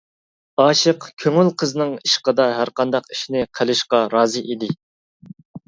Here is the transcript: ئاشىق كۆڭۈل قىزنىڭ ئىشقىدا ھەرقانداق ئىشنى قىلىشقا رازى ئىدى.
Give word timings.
ئاشىق 0.61 1.05
كۆڭۈل 1.23 1.51
قىزنىڭ 1.63 1.93
ئىشقىدا 1.99 2.49
ھەرقانداق 2.61 3.13
ئىشنى 3.15 3.47
قىلىشقا 3.61 4.03
رازى 4.17 4.47
ئىدى. 4.51 4.75